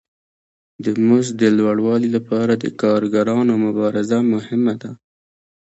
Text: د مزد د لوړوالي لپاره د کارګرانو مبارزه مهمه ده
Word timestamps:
د 0.83 0.85
مزد 1.07 1.33
د 1.41 1.43
لوړوالي 1.57 2.09
لپاره 2.17 2.53
د 2.55 2.65
کارګرانو 2.81 3.53
مبارزه 3.65 4.17
مهمه 4.33 4.73
ده 4.81 4.91